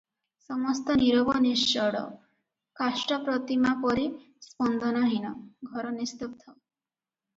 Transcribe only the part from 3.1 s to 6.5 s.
ପ୍ରତିମା ପରି ସ୍ପନ୍ଦନହୀନ, ଘର ନିସ୍ତବ୍ଧ।